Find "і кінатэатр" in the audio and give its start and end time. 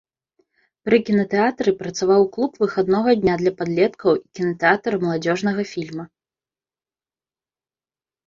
4.19-4.91